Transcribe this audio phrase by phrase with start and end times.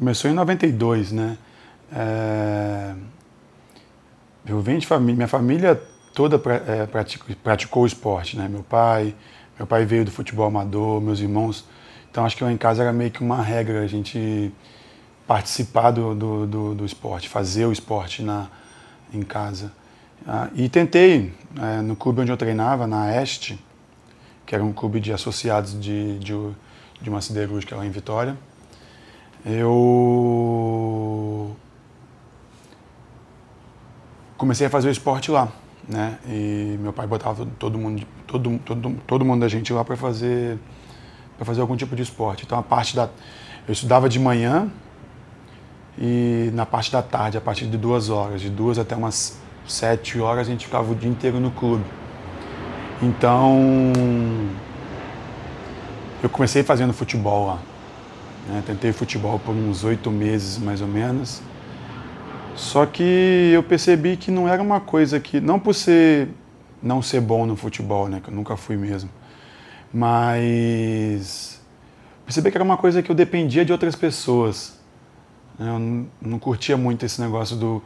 [0.00, 1.36] Começou em 92, né?
[1.92, 2.94] É...
[4.46, 5.78] Eu venho de família, minha família
[6.14, 8.48] toda é, praticou, praticou esporte, né?
[8.48, 9.14] Meu pai,
[9.58, 11.66] meu pai veio do futebol amador, meus irmãos.
[12.10, 14.50] Então acho que lá em casa era meio que uma regra a gente
[15.26, 18.48] participar do, do, do, do esporte, fazer o esporte na,
[19.12, 19.70] em casa.
[20.26, 21.30] Ah, e tentei,
[21.60, 23.62] é, no clube onde eu treinava, na Este,
[24.46, 26.32] que era um clube de associados de, de,
[27.02, 28.34] de uma siderúrgica lá em Vitória,
[29.44, 29.90] eu
[34.36, 35.48] comecei a fazer o esporte lá,
[35.88, 36.18] né?
[36.26, 40.58] E meu pai botava todo mundo, todo, todo, todo mundo da gente lá para fazer
[41.36, 42.44] para fazer algum tipo de esporte.
[42.44, 43.08] Então a parte da
[43.66, 44.70] eu estudava de manhã
[45.98, 50.18] e na parte da tarde, a partir de duas horas, de duas até umas sete
[50.18, 51.84] horas, a gente ficava o dia inteiro no clube.
[53.02, 53.72] Então
[56.22, 57.69] eu comecei fazendo futebol lá.
[58.48, 58.62] Né?
[58.66, 61.42] Tentei futebol por uns oito meses mais ou menos.
[62.56, 66.28] Só que eu percebi que não era uma coisa que, não por ser
[66.82, 69.10] não ser bom no futebol, né, que eu nunca fui mesmo,
[69.92, 71.60] mas
[72.24, 74.78] percebi que era uma coisa que eu dependia de outras pessoas.
[75.58, 77.82] Eu não, não curtia muito esse negócio do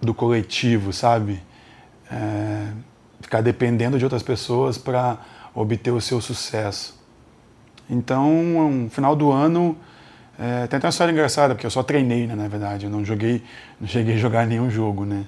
[0.00, 1.42] do coletivo, sabe?
[2.10, 2.68] É,
[3.20, 5.18] ficar dependendo de outras pessoas para
[5.54, 6.94] obter o seu sucesso.
[7.88, 9.76] Então, no final do ano,
[10.38, 12.86] é, tem até uma história engraçada, porque eu só treinei, né, na verdade.
[12.86, 13.42] Eu não joguei,
[13.80, 15.24] não cheguei a jogar nenhum jogo, né.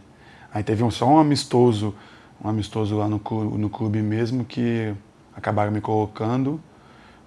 [0.52, 1.94] Aí teve um, só um amistoso,
[2.42, 4.94] um amistoso lá no clube, no clube mesmo, que
[5.34, 6.60] acabaram me colocando.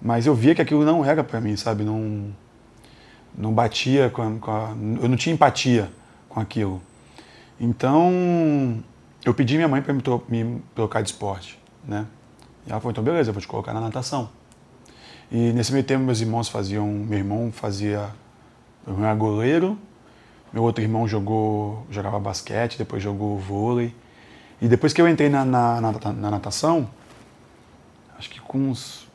[0.00, 1.84] Mas eu via que aquilo não era para mim, sabe?
[1.84, 2.32] Não,
[3.36, 5.90] não batia com a, com a, Eu não tinha empatia
[6.28, 6.82] com aquilo.
[7.60, 8.82] Então,
[9.24, 12.06] eu pedi minha mãe para me, me trocar de esporte, né?
[12.66, 14.28] E ela falou, então beleza, eu vou te colocar na natação.
[15.30, 18.10] E nesse meio tempo meus irmãos faziam, meu irmão fazia,
[18.86, 19.78] meu irmão era goleiro,
[20.52, 23.94] meu outro irmão jogou, jogava basquete, depois jogou vôlei.
[24.60, 26.88] E depois que eu entrei na, na, na, na natação,
[28.18, 29.08] acho que com uns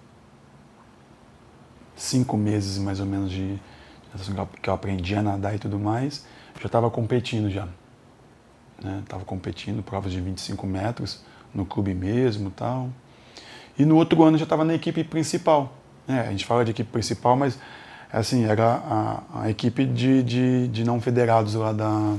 [1.95, 3.59] cinco meses mais ou menos de
[4.12, 6.25] natação que eu aprendi a nadar e tudo mais,
[6.59, 7.68] já estava competindo já.
[8.78, 9.25] Estava né?
[9.25, 11.22] competindo provas de 25 metros
[11.53, 12.89] no clube mesmo tal.
[13.78, 15.74] E no outro ano já estava na equipe principal.
[16.07, 17.59] É, a gente fala de equipe principal, mas
[18.12, 22.16] assim, era a, a equipe de, de, de, não federados lá da,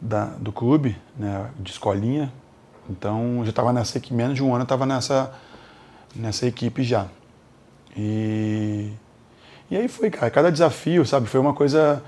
[0.00, 2.32] da, do clube, né, de escolinha.
[2.88, 5.32] Então já estava nessa equipe, menos de um ano eu estava nessa,
[6.14, 7.08] nessa equipe já.
[7.96, 8.92] E,
[9.70, 12.02] e aí foi, cara, cada desafio, sabe, foi uma coisa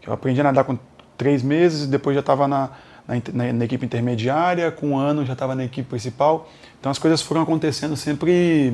[0.00, 0.78] que eu aprendi a nadar com
[1.16, 2.70] três meses, depois já estava na,
[3.06, 6.48] na, na, equipe intermediária, com um ano já estava na equipe principal.
[6.78, 8.72] Então as coisas foram acontecendo sempre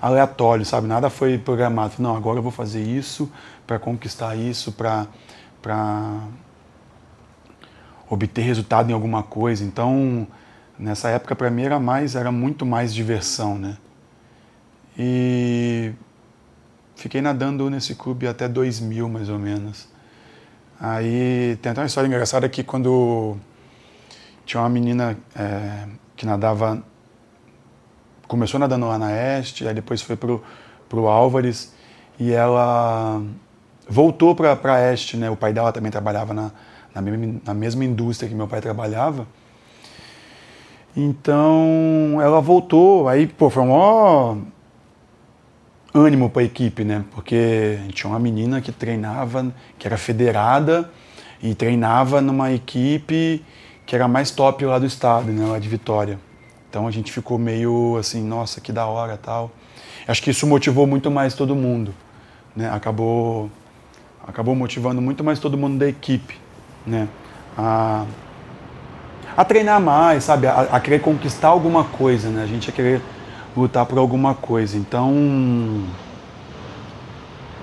[0.00, 0.86] aleatório, sabe?
[0.86, 1.94] Nada foi programado.
[1.98, 3.30] Não, agora eu vou fazer isso
[3.66, 5.06] para conquistar isso, para
[8.08, 9.64] obter resultado em alguma coisa.
[9.64, 10.26] Então,
[10.78, 13.76] nessa época para mim era mais, era muito mais diversão, né?
[14.96, 15.92] E
[16.96, 19.88] fiquei nadando nesse clube até 2000 mais ou menos.
[20.80, 23.36] Aí tem até uma história engraçada que quando
[24.46, 25.86] tinha uma menina é,
[26.16, 26.82] que nadava
[28.28, 30.44] começou nadando lá na Este, aí depois foi pro,
[30.88, 31.74] pro Álvares
[32.20, 33.20] e ela
[33.88, 35.30] voltou para a Este, né?
[35.30, 36.52] O pai dela também trabalhava na,
[36.94, 39.26] na, mesma, na mesma indústria que meu pai trabalhava.
[40.96, 44.38] Então ela voltou, aí pô, foi um maior
[45.94, 47.04] ânimo para a equipe, né?
[47.12, 50.90] Porque tinha uma menina que treinava, que era federada
[51.42, 53.44] e treinava numa equipe
[53.86, 55.46] que era mais top lá do estado, né?
[55.46, 56.18] Lá de Vitória.
[56.68, 59.50] Então a gente ficou meio assim, nossa, que da hora tal.
[60.06, 61.94] Acho que isso motivou muito mais todo mundo,
[62.54, 62.70] né?
[62.70, 63.50] Acabou,
[64.26, 66.38] acabou motivando muito mais todo mundo da equipe,
[66.86, 67.08] né?
[67.56, 68.04] A,
[69.36, 70.46] a treinar mais, sabe?
[70.46, 72.42] A, a querer conquistar alguma coisa, né?
[72.42, 73.02] A gente ia querer
[73.56, 74.76] lutar por alguma coisa.
[74.76, 75.84] Então,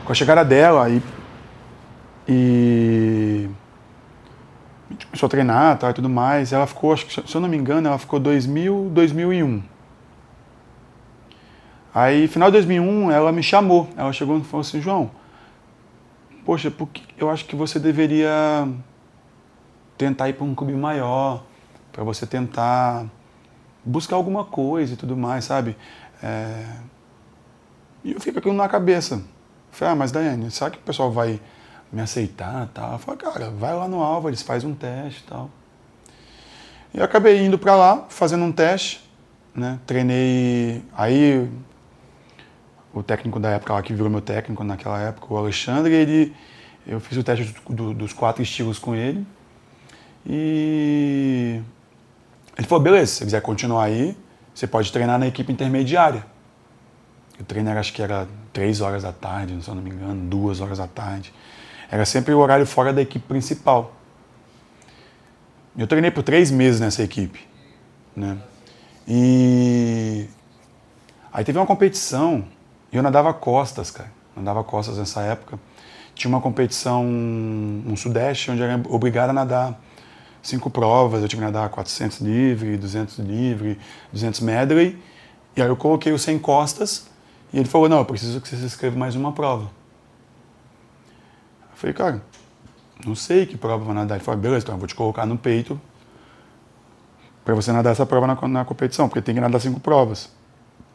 [0.03, 1.01] com a chegada dela e,
[2.28, 3.49] e
[5.05, 6.53] começou a treinar tal, e tudo mais.
[6.53, 9.64] Ela ficou, acho que, se eu não me engano, ela ficou 2000, 2001.
[11.93, 13.90] Aí, final de 2001, ela me chamou.
[13.96, 15.11] Ela chegou e falou assim: João,
[16.46, 18.67] poxa, porque eu acho que você deveria
[19.97, 21.43] tentar ir para um clube maior,
[21.91, 23.05] para você tentar
[23.84, 25.78] buscar alguma coisa e tudo mais, sabe?
[26.22, 26.66] É...
[28.03, 29.23] E eu com aquilo na cabeça.
[29.72, 31.40] Falei, ah, mas Daiane, será que o pessoal vai
[31.96, 32.94] me aceitar tal.
[32.94, 35.50] Eu falei, cara, vai lá no Álvares, faz um teste tal.
[36.94, 39.02] E eu acabei indo para lá, fazendo um teste,
[39.56, 39.80] né?
[39.88, 40.84] Treinei.
[40.96, 41.50] Aí
[42.94, 46.36] o técnico da época lá que virou meu técnico naquela época, o Alexandre, ele,
[46.86, 49.26] eu fiz o teste do, dos quatro estilos com ele.
[50.26, 51.62] E
[52.58, 54.18] ele falou, beleza, se você quiser continuar aí,
[54.53, 56.26] você pode treinar na equipe intermediária.
[57.40, 60.30] O treino era, acho que era três horas da tarde, se eu não me engano,
[60.30, 61.34] duas horas da tarde.
[61.90, 63.93] Era sempre o horário fora da equipe principal.
[65.78, 67.40] Eu treinei por três meses nessa equipe.
[68.16, 68.37] Né?
[69.08, 70.28] E
[71.32, 72.46] aí teve uma competição
[72.91, 74.11] e eu nadava costas, cara.
[74.35, 75.59] Nadava costas nessa época.
[76.14, 79.79] Tinha uma competição no Sudeste onde eu era obrigado a nadar
[80.41, 81.22] cinco provas.
[81.22, 83.78] Eu tinha que nadar 400 livre, 200 livre,
[84.11, 84.97] 200 medley.
[85.55, 87.08] E aí eu coloquei o 100 costas
[87.52, 89.70] e ele falou: Não, eu preciso que você se inscreva mais uma prova.
[91.75, 92.22] Eu falei: Cara,
[93.05, 94.16] não sei que prova vai nadar.
[94.16, 95.79] Ele falou: Beleza, então eu vou te colocar no peito
[97.43, 100.31] para você nadar essa prova na, na, competição, porque tem que nadar cinco provas.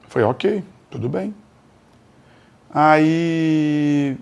[0.02, 1.34] Eu falei: Ok, tudo bem.
[2.72, 4.16] Aí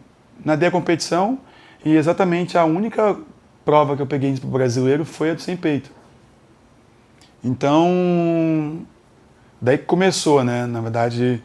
[0.44, 1.38] nadei a competição
[1.84, 3.16] e exatamente a única
[3.64, 5.90] prova que eu peguei para o brasileiro foi a do sem peito.
[7.44, 8.84] Então,
[9.60, 10.66] daí que começou, né?
[10.66, 11.42] Na verdade,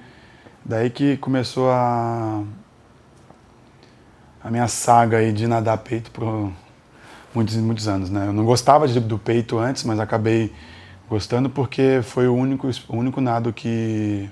[0.65, 2.41] daí que começou a,
[4.43, 6.51] a minha saga aí de nadar peito por
[7.33, 8.27] muitos, muitos anos, né?
[8.27, 10.51] Eu não gostava de, do peito antes, mas acabei
[11.09, 14.29] gostando porque foi o único, o único nado que,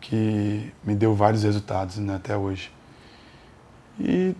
[0.00, 2.72] que me deu vários resultados né, até hoje.
[4.00, 4.34] E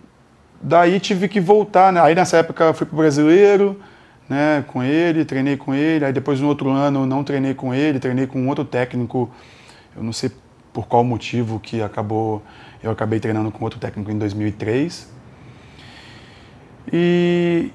[0.61, 2.01] daí tive que voltar, né?
[2.01, 3.81] Aí nessa época fui pro brasileiro,
[4.29, 6.05] né, com ele, treinei com ele.
[6.05, 9.31] Aí depois no outro ano não treinei com ele, treinei com outro técnico.
[9.95, 10.33] Eu não sei
[10.73, 12.43] por qual motivo que acabou,
[12.83, 15.13] eu acabei treinando com outro técnico em 2003.
[16.93, 17.71] E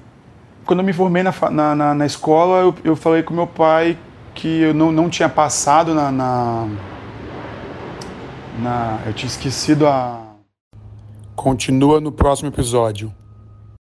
[0.64, 3.96] quando eu me formei na, na, na, na escola, eu, eu, falei com meu pai
[4.34, 6.68] que eu não, não tinha passado na, na,
[8.58, 8.98] na.
[9.06, 10.20] Eu tinha esquecido a.
[11.34, 13.14] Continua no próximo episódio.